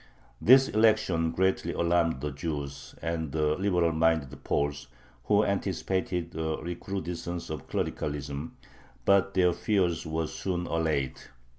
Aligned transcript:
This 0.41 0.67
election 0.67 1.29
greatly 1.31 1.73
alarmed 1.73 2.21
the 2.21 2.31
Jews 2.31 2.95
and 3.03 3.31
the 3.31 3.55
liberal 3.55 3.91
minded 3.91 4.43
Poles, 4.43 4.87
who 5.25 5.43
anticipated 5.45 6.33
a 6.33 6.57
recrudescence 6.59 7.51
of 7.51 7.67
clericalism; 7.67 8.57
but 9.05 9.35
their 9.35 9.53
fears 9.53 10.07
were 10.07 10.25
soon 10.25 10.65
allayed. 10.65 11.19